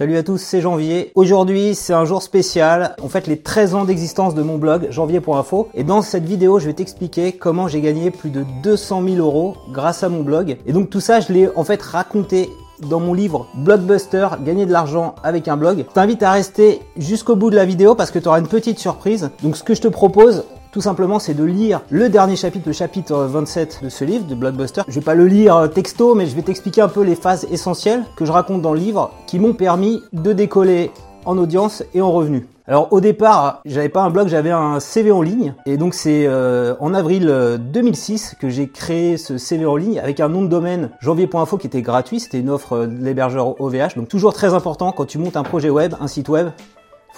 [0.00, 1.12] Salut à tous, c'est Janvier.
[1.14, 2.96] Aujourd'hui, c'est un jour spécial.
[3.02, 5.68] On fait les 13 ans d'existence de mon blog, janvier.info.
[5.74, 9.58] Et dans cette vidéo, je vais t'expliquer comment j'ai gagné plus de 200 000 euros
[9.74, 10.56] grâce à mon blog.
[10.64, 12.48] Et donc tout ça, je l'ai en fait raconté
[12.88, 15.84] dans mon livre Blockbuster, gagner de l'argent avec un blog.
[15.86, 18.78] Je t'invite à rester jusqu'au bout de la vidéo parce que tu auras une petite
[18.78, 19.28] surprise.
[19.42, 22.72] Donc ce que je te propose, tout simplement, c'est de lire le dernier chapitre, le
[22.72, 24.82] chapitre 27 de ce livre, de Blockbuster.
[24.86, 27.46] Je vais pas le lire euh, texto, mais je vais t'expliquer un peu les phases
[27.50, 30.92] essentielles que je raconte dans le livre qui m'ont permis de décoller
[31.24, 32.44] en audience et en revenus.
[32.66, 36.26] Alors au départ, j'avais pas un blog, j'avais un CV en ligne et donc c'est
[36.28, 40.46] euh, en avril 2006 que j'ai créé ce CV en ligne avec un nom de
[40.46, 43.96] domaine janvier.info qui était gratuit, c'était une offre de l'hébergeur OVH.
[43.96, 46.50] Donc toujours très important quand tu montes un projet web, un site web,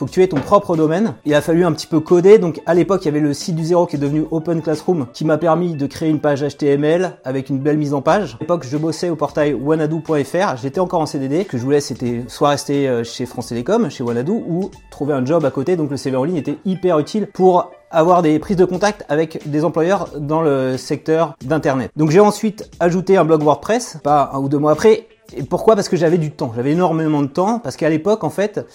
[0.02, 1.14] faut tu ton propre domaine.
[1.24, 2.38] Il a fallu un petit peu coder.
[2.38, 5.06] Donc à l'époque, il y avait le site du zéro qui est devenu Open Classroom
[5.12, 8.34] qui m'a permis de créer une page HTML avec une belle mise en page.
[8.34, 10.56] À l'époque, je bossais au portail wanadoo.fr.
[10.60, 11.44] J'étais encore en CDD.
[11.44, 15.24] Que je voulais, c'était soit rester euh, chez France Télécom, chez Wanadoo, ou trouver un
[15.24, 15.76] job à côté.
[15.76, 19.48] Donc le CV en ligne était hyper utile pour avoir des prises de contact avec
[19.48, 21.92] des employeurs dans le secteur d'internet.
[21.94, 25.06] Donc j'ai ensuite ajouté un blog WordPress, pas un ou deux mois après.
[25.36, 25.76] Et pourquoi?
[25.76, 26.52] Parce que j'avais du temps.
[26.54, 28.66] J'avais énormément de temps parce qu'à l'époque, en fait,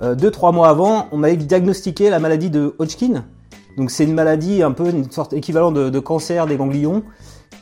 [0.00, 3.24] deux, trois mois avant, on m'avait diagnostiqué la maladie de Hodgkin.
[3.76, 7.02] Donc c'est une maladie un peu une sorte équivalent de, cancer des ganglions.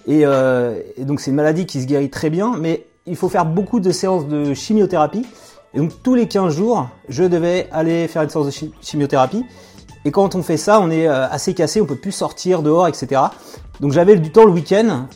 [0.08, 3.44] Euh, et, donc c'est une maladie qui se guérit très bien, mais il faut faire
[3.44, 5.26] beaucoup de séances de chimiothérapie.
[5.74, 9.44] Et donc tous les 15 jours, je devais aller faire une séance de chimiothérapie.
[10.04, 12.88] Et quand on fait ça, on est euh, assez cassé, on peut plus sortir dehors,
[12.88, 13.20] etc.
[13.80, 15.06] Donc j'avais du temps le week-end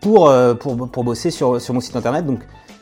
[0.00, 2.24] pour, pour, pour bosser sur, sur mon site internet.
[2.24, 2.40] Donc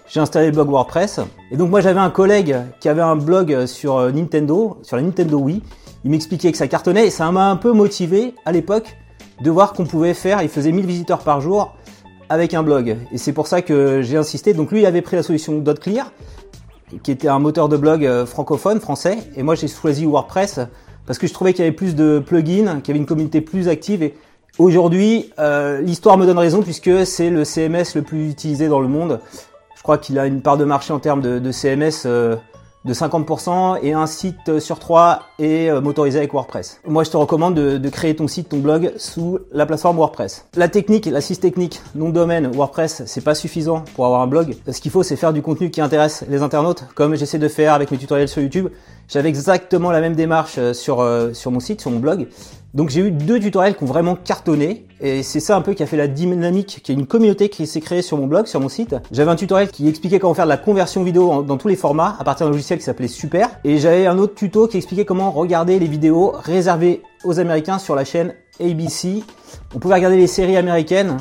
[0.09, 1.21] j'ai installé le blog WordPress.
[1.51, 5.03] Et donc moi j'avais un collègue qui avait un blog sur euh, Nintendo, sur la
[5.03, 5.63] Nintendo Wii.
[6.05, 8.97] Il m'expliquait que ça cartonnait et ça m'a un peu motivé à l'époque
[9.43, 11.75] de voir qu'on pouvait faire, il faisait 1000 visiteurs par jour
[12.29, 12.97] avec un blog.
[13.13, 14.55] Et c'est pour ça que j'ai insisté.
[14.55, 16.13] Donc lui il avait pris la solution .clear,
[17.03, 19.19] qui était un moteur de blog euh, francophone, français.
[19.37, 20.61] Et moi j'ai choisi WordPress
[21.07, 23.41] parce que je trouvais qu'il y avait plus de plugins, qu'il y avait une communauté
[23.41, 24.03] plus active.
[24.03, 24.15] Et
[24.59, 28.89] aujourd'hui, euh, l'histoire me donne raison puisque c'est le CMS le plus utilisé dans le
[28.89, 29.21] monde.
[29.79, 32.35] Je crois qu'il a une part de marché en termes de, CMS euh,
[32.85, 36.81] de 50% et un site sur trois est euh, motorisé avec WordPress.
[36.85, 40.47] Moi, je te recommande de, créer ton site, ton blog sous la plateforme WordPress.
[40.57, 44.57] La technique, l'assist technique, nom de domaine, WordPress, c'est pas suffisant pour avoir un blog.
[44.69, 47.73] Ce qu'il faut, c'est faire du contenu qui intéresse les internautes, comme j'essaie de faire
[47.73, 48.67] avec mes tutoriels sur YouTube.
[49.09, 52.27] J'avais exactement la même démarche euh, sur, sur mon site, sur mon blog.
[52.75, 55.83] Donc j'ai eu deux tutoriels qui ont vraiment cartonné et c'est ça un peu qui
[55.83, 58.61] a fait la dynamique, qui est une communauté qui s'est créée sur mon blog, sur
[58.61, 58.97] mon site.
[59.11, 62.17] J'avais un tutoriel qui expliquait comment faire de la conversion vidéo dans tous les formats
[62.19, 65.31] à partir d'un logiciel qui s'appelait Super et j'avais un autre tuto qui expliquait comment
[65.31, 69.23] regarder les vidéos réservées aux Américains sur la chaîne ABC.
[69.75, 71.17] On pouvait regarder les séries américaines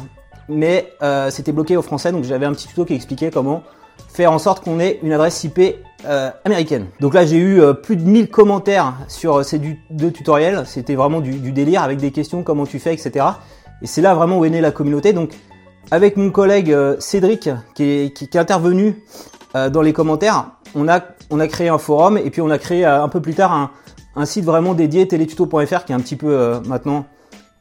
[0.49, 3.63] mais euh, c'était bloqué au français donc j'avais un petit tuto qui expliquait comment
[4.07, 5.75] faire en sorte qu'on ait une adresse IP
[6.05, 6.85] euh, américaine.
[6.99, 9.59] Donc là j'ai eu euh, plus de 1000 commentaires sur euh, ces
[9.89, 13.25] deux tutoriels, c'était vraiment du, délire avec des questions comment tu fais etc.
[13.81, 15.11] Et c'est là vraiment où est née la communauté.
[15.11, 15.31] Donc
[15.89, 19.01] avec mon collègue Cédric qui est, qui, intervenu
[19.55, 21.01] dans les commentaires, on a,
[21.31, 23.71] on a créé un forum et puis on a créé un peu plus tard un,
[24.15, 27.05] un site vraiment dédié télétuto.fr qui est un petit peu maintenant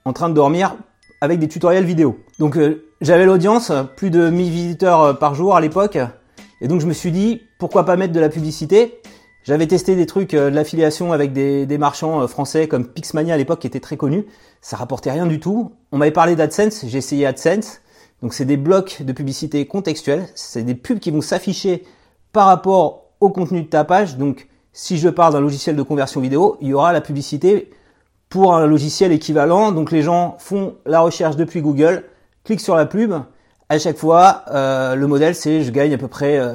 [0.04, 0.76] en train de dormir
[1.22, 2.18] avec des tutoriels vidéo.
[2.38, 2.58] Donc
[3.00, 5.98] j'avais l'audience, plus de 1000 visiteurs par jour à l'époque.
[6.60, 9.00] Et donc je me suis dit, pourquoi pas mettre de la publicité?
[9.46, 13.36] J'avais testé des trucs euh, de l'affiliation avec des, marchands euh, français comme Pixmania à
[13.36, 14.26] l'époque qui était très connu.
[14.60, 15.72] Ça rapportait rien du tout.
[15.92, 17.80] On m'avait parlé d'AdSense, j'ai essayé AdSense.
[18.22, 20.26] Donc c'est des blocs de publicité contextuels.
[20.34, 21.84] C'est des pubs qui vont s'afficher
[22.32, 24.16] par rapport au contenu de ta page.
[24.16, 27.70] Donc si je parle d'un logiciel de conversion vidéo, il y aura la publicité
[28.28, 29.70] pour un logiciel équivalent.
[29.70, 32.02] Donc les gens font la recherche depuis Google,
[32.42, 33.12] cliquent sur la pub
[33.68, 36.52] à chaque fois, euh, le modèle, c'est je gagne à peu près, euh,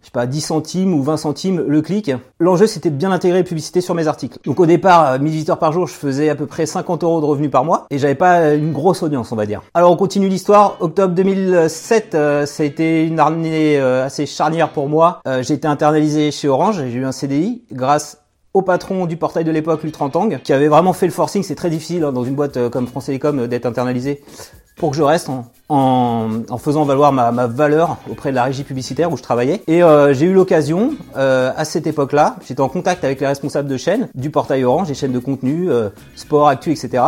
[0.00, 2.12] je sais pas, 10 centimes ou 20 centimes le clic.
[2.38, 4.38] L'enjeu, c'était de bien intégrer publicité sur mes articles.
[4.44, 7.26] Donc au départ, 1000 visiteurs par jour, je faisais à peu près 50 euros de
[7.26, 9.62] revenus par mois et j'avais pas une grosse audience, on va dire.
[9.72, 10.76] Alors on continue l'histoire.
[10.80, 15.20] Octobre 2007, euh, ça a été une année assez charnière pour moi.
[15.40, 18.18] j'ai été internalisé chez Orange, j'ai eu un CDI grâce
[18.52, 21.44] au patron du portail de l'époque, Lutrantang, qui avait vraiment fait le forcing.
[21.44, 24.22] C'est très difficile hein, dans une boîte comme France Télécom d'être internalisé
[24.80, 25.28] pour que je reste
[25.68, 29.62] en, faisant valoir ma, valeur auprès de la régie publicitaire où je travaillais.
[29.68, 33.68] Et euh, j'ai eu l'occasion, euh, à cette époque-là, j'étais en contact avec les responsables
[33.68, 37.04] de chaîne du portail Orange, des chaînes de contenu, euh, sport, actu, etc.,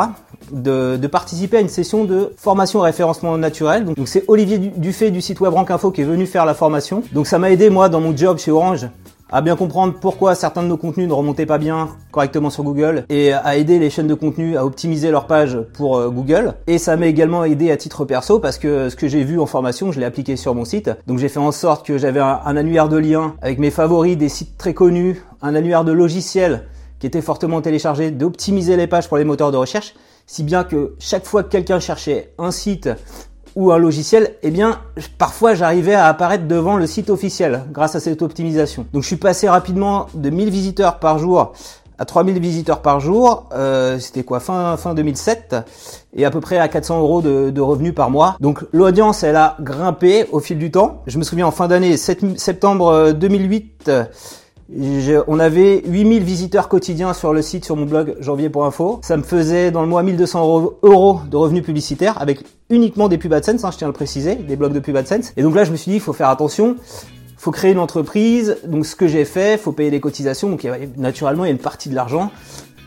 [0.51, 3.87] de, de, participer à une session de formation référencement naturel.
[3.87, 7.03] Donc c'est Olivier Dufay du site web Rank Info qui est venu faire la formation.
[7.13, 8.87] Donc ça m'a aidé moi dans mon job chez Orange
[9.33, 13.07] à bien comprendre pourquoi certains de nos contenus ne remontaient pas bien correctement sur Google
[13.09, 16.55] et à aider les chaînes de contenu à optimiser leur page pour euh, Google.
[16.67, 19.47] Et ça m'a également aidé à titre perso parce que ce que j'ai vu en
[19.47, 20.91] formation, je l'ai appliqué sur mon site.
[21.07, 24.19] Donc j'ai fait en sorte que j'avais un, un annuaire de liens avec mes favoris
[24.19, 26.65] des sites très connus, un annuaire de logiciels
[26.99, 29.95] qui était fortement téléchargé, d'optimiser les pages pour les moteurs de recherche,
[30.27, 32.91] si bien que chaque fois que quelqu'un cherchait un site
[33.57, 34.81] ou un logiciel, eh bien,
[35.19, 38.87] parfois j'arrivais à apparaître devant le site officiel grâce à cette optimisation.
[38.93, 41.53] Donc je suis passé rapidement de 1000 visiteurs par jour
[41.99, 45.55] à 3000 visiteurs par jour, euh, c'était quoi fin fin 2007
[46.15, 48.37] et à peu près à 400 euros de, de revenus par mois.
[48.41, 51.03] Donc l'audience elle a grimpé au fil du temps.
[51.07, 53.91] Je me souviens en fin d'année septembre 2008
[55.27, 59.01] on avait 8000 visiteurs quotidiens sur le site, sur mon blog janvier.info.
[59.03, 62.41] Ça me faisait dans le mois 1200 euros de revenus publicitaires avec
[62.71, 65.33] uniquement des pubs AdSense, hein, je tiens à le préciser, des blogs de pub AdSense.
[65.37, 66.77] Et donc là, je me suis dit, il faut faire attention
[67.43, 68.59] faut créer une entreprise.
[68.65, 70.49] Donc ce que j'ai fait, faut payer les cotisations.
[70.49, 70.65] Donc
[70.97, 72.31] naturellement, il y a une partie de l'argent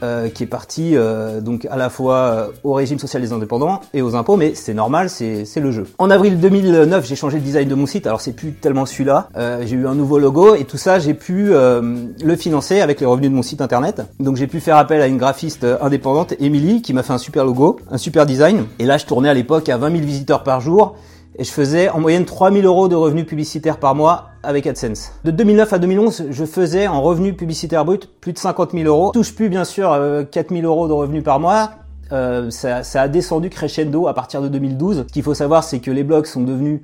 [0.03, 3.79] euh, qui est parti euh, donc à la fois euh, au régime social des indépendants
[3.93, 5.87] et aux impôts, mais c'est normal, c'est le jeu.
[5.97, 8.05] En avril 2009, j'ai changé le design de mon site.
[8.05, 9.29] Alors c'est plus tellement celui-là.
[9.65, 13.29] j'ai eu un nouveau logo et tout ça, j'ai pu le financer avec les revenus
[13.29, 14.01] de mon site internet.
[14.19, 17.45] Donc j'ai pu faire appel à une graphiste indépendante, Emily, qui m'a fait un super
[17.45, 18.65] logo, un super design.
[18.79, 20.95] Et là, je tournais à l'époque à 20 000 visiteurs par jour
[21.37, 25.11] et je faisais en moyenne 3000 euros de revenus publicitaires par mois avec AdSense.
[25.23, 29.11] De 2009 à 2011, je faisais en revenus publicitaires bruts plus de 50 000 euros.
[29.11, 29.97] Touche plus bien sûr
[30.31, 31.71] 4000 euh, euros de revenus par mois.
[32.11, 35.05] Euh, ça, ça, a descendu crescendo à partir de 2012.
[35.07, 36.81] Ce qu'il faut savoir, c'est que les blogs sont devenus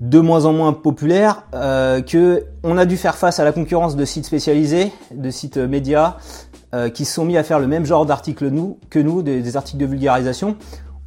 [0.00, 3.96] de moins en moins populaires, euh, que on a dû faire face à la concurrence
[3.96, 6.16] de sites spécialisés, de sites médias,
[6.74, 9.56] euh, qui se sont mis à faire le même genre d'articles nous que nous, des
[9.56, 10.56] articles de vulgarisation.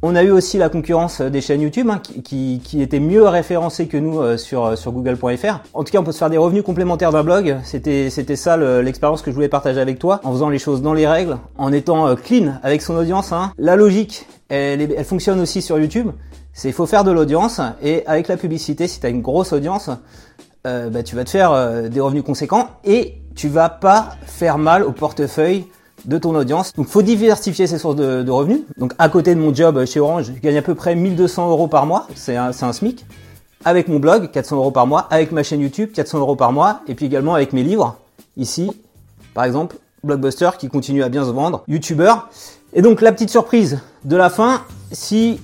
[0.06, 3.86] On a eu aussi la concurrence des chaînes YouTube hein, qui, qui, étaient mieux référencées
[3.86, 5.60] que nous euh, sur, euh, sur google.fr.
[5.72, 7.56] En tout cas, on peut se faire des revenus complémentaires d'un blog.
[7.64, 11.06] C'était ça l'expérience que je voulais partager avec toi, en faisant les choses dans les
[11.06, 13.32] règles, en étant euh, clean avec son audience.
[13.32, 13.52] Hein.
[13.56, 16.10] La logique, elle, elle fonctionne aussi sur YouTube.
[16.52, 19.88] C'est il faut faire de l'audience et avec la publicité, si tu une grosse audience,
[20.66, 24.82] euh, bah, tu vas te faire des revenus conséquents et tu vas pas faire mal
[24.82, 25.64] au portefeuille
[26.04, 26.72] de ton audience.
[26.74, 28.60] Donc faut diversifier ses sources de, revenus.
[28.78, 31.68] Donc à côté de mon job chez Orange, je gagne à peu près 1200 euros
[31.68, 33.04] par mois, c'est un, un SMIC.
[33.64, 35.06] Avec mon blog, 400 euros par mois.
[35.10, 36.80] Avec ma chaîne YouTube, 400 euros par mois.
[36.86, 37.96] Et puis également avec mes livres.
[38.36, 38.70] Ici,
[39.32, 41.64] par exemple, Blockbuster qui continue à bien se vendre.
[41.66, 42.12] YouTuber.
[42.74, 44.62] Et donc la petite surprise de la fin,
[44.92, 45.40] si...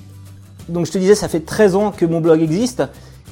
[0.69, 2.83] Donc je te disais, ça fait 13 ans que mon blog existe.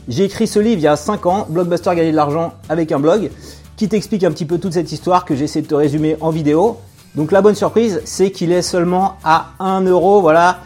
[0.08, 2.98] J'ai écrit ce livre il y a 5 ans, Blockbuster gagner de l'argent avec un
[2.98, 3.30] blog,
[3.76, 6.78] qui t'explique un petit peu toute cette histoire que j'essaie de te résumer en vidéo.
[7.18, 10.20] Donc la bonne surprise, c'est qu'il est seulement à 1 euro.
[10.20, 10.60] Voilà,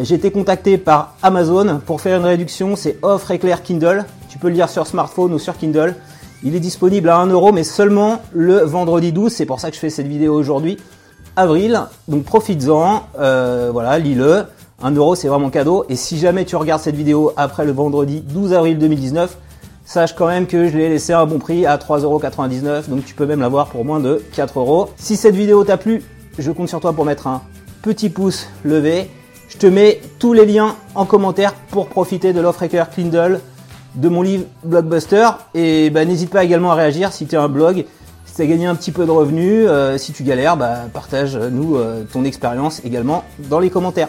[0.00, 2.74] j'ai été contacté par Amazon pour faire une réduction.
[2.74, 4.04] C'est offre éclair Kindle.
[4.28, 5.94] Tu peux le lire sur smartphone ou sur Kindle.
[6.42, 9.32] Il est disponible à 1 euro, mais seulement le vendredi 12.
[9.32, 10.76] C'est pour ça que je fais cette vidéo aujourd'hui,
[11.36, 11.80] avril.
[12.08, 13.04] Donc profites-en.
[13.20, 14.46] Euh, voilà, lis-le.
[14.82, 15.84] 1 euro, c'est vraiment cadeau.
[15.88, 19.38] Et si jamais tu regardes cette vidéo après le vendredi 12 avril 2019,
[19.92, 23.12] Sache quand même que je l'ai laissé à un bon prix à 3,99€, donc tu
[23.12, 24.88] peux même l'avoir pour moins de 4€.
[24.96, 26.02] Si cette vidéo t'a plu,
[26.38, 27.42] je compte sur toi pour mettre un
[27.82, 29.10] petit pouce levé.
[29.50, 33.40] Je te mets tous les liens en commentaire pour profiter de l'offre éclair Kindle
[33.94, 35.28] de mon livre Blockbuster.
[35.52, 37.84] Et bah, n'hésite pas également à réagir si tu as un blog,
[38.24, 41.76] si tu as gagné un petit peu de revenus, euh, si tu galères, bah, partage-nous
[41.76, 44.08] euh, ton expérience également dans les commentaires.